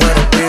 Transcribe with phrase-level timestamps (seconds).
[0.00, 0.39] little bit.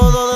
[0.00, 0.31] todo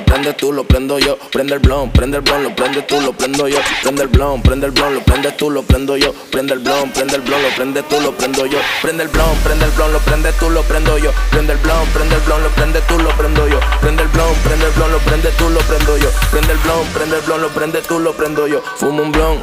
[0.00, 1.18] lo prendes tú, lo prendo yo.
[1.30, 3.58] Prende el blon, prende el blon, lo prendes tú, lo prendo yo.
[3.82, 6.14] Prende el blon, prende el blon, lo prendes tú, lo prendo yo.
[6.30, 8.58] Prende el blon, prende el blon, lo prendes tú, lo prendo yo.
[8.80, 11.10] Prende el blon, prende el blon, lo prendes tú, lo prendo yo.
[11.30, 13.60] Prende el blon, prende el blon, lo prendes tú, lo prendo yo.
[13.80, 16.10] Prende el blon, prende el blon, lo prendes tú, lo prendo yo.
[16.30, 18.62] Prende el blon, prende el blon, lo prendes tú, lo prendo yo.
[18.76, 19.38] Fumo un blon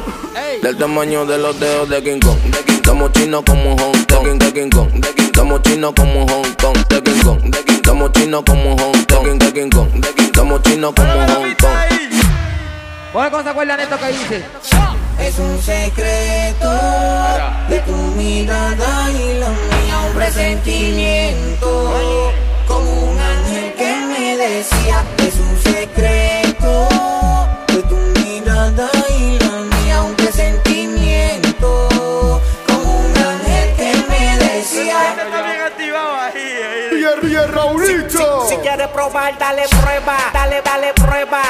[0.62, 2.38] del tamaño de los dedos de King Kong.
[2.66, 4.88] Estamos chinos como un Tekken, Tekken Kong.
[5.16, 6.76] Estamos chinos como Hong Kong.
[6.88, 7.40] Tekken Kong.
[7.68, 9.38] Estamos chinos como Hong Kong.
[9.38, 9.88] Tekken Kong.
[10.16, 11.70] Estamos chinos como Hong Kong.
[13.12, 14.44] Bueno, ¿cómo se acuerdan de esto que dice?
[15.20, 16.70] Es un secreto
[17.68, 22.32] de tu mirada y la mía, un presentimiento.
[22.66, 26.88] Como un ángel que me decía, es un secreto
[27.68, 29.77] de tu mirada y la mía.
[37.86, 41.42] Si, si, quieres probar, dale prueba, dale, dale prueba.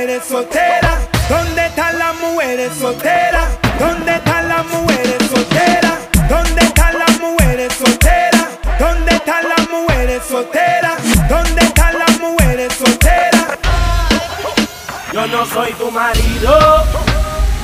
[0.00, 0.98] Mujeres solteras?
[1.28, 3.48] ¿Dónde están las mujeres solteras?
[3.78, 5.98] ¿Dónde están las mujeres solteras?
[6.26, 8.46] ¿Dónde están las mujeres solteras?
[8.78, 11.28] ¿Dónde están las mujeres solteras?
[11.28, 13.58] ¿Dónde están las mujeres solteras?
[15.12, 16.84] Yo no soy tu marido,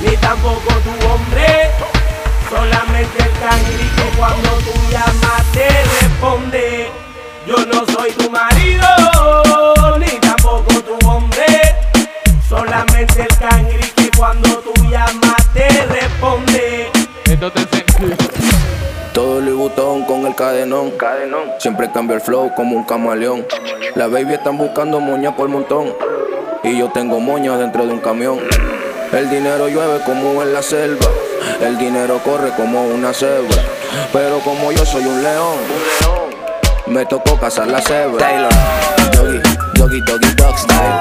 [0.01, 1.71] ni tampoco tu hombre.
[2.51, 5.67] Solamente el cangri que cuando tú llamas te
[6.01, 6.91] responde.
[7.47, 8.85] Yo no soy tu marido,
[12.47, 16.89] Solamente el cangri que cuando tú llamas te responde.
[19.13, 20.91] Todo Louis Vuitton con el cadenón.
[20.91, 21.51] cadenón.
[21.59, 23.45] Siempre cambio el flow como un camaleón.
[23.95, 25.93] La baby están buscando moña por montón.
[26.63, 28.39] Y yo tengo moña dentro de un camión.
[29.11, 31.07] El dinero llueve como en la selva.
[31.61, 33.57] El dinero corre como una cebra.
[34.13, 35.57] Pero como yo soy un león,
[36.85, 38.19] me tocó cazar la cebra.
[38.19, 39.41] Taylor,
[39.77, 40.99] doggy, doggy, dog style.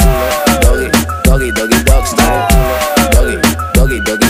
[0.61, 0.90] Doggy,
[1.25, 2.49] doggy, doggy, dog style.
[3.11, 3.40] Doggy,
[3.73, 4.25] doggy, doggy,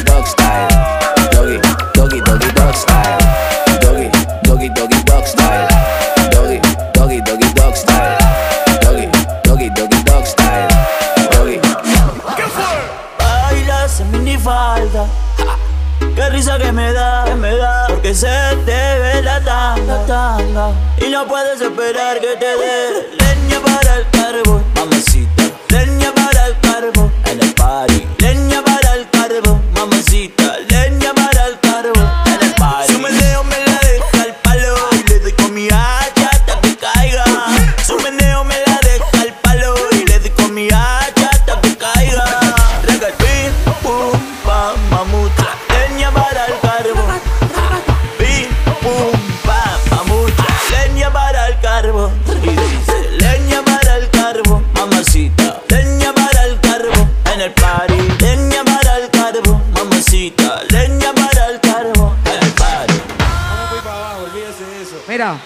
[16.16, 18.26] Qué risa que me da, que me da Porque se
[18.64, 20.70] te ve la tanga, tanga.
[20.98, 25.44] Y no puedes esperar que te dé Leña para el carbón, mamacita.
[25.68, 28.06] Leña para el carbón, en el party.
[28.18, 30.56] Leña para el carbón, mamacita.
[30.70, 31.12] Leña
[65.08, 65.36] Mira,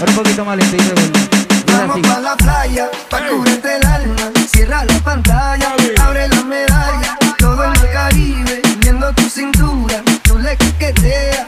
[0.00, 2.02] ahora un poquito más lento y Vamos así.
[2.02, 4.16] pa' la playa, pa' cubrirte el alma.
[4.52, 7.16] Cierra la pantalla, abre la medalla.
[7.38, 10.02] Todo en el Caribe, viendo tu cintura.
[10.22, 11.46] Tú le coqueteas,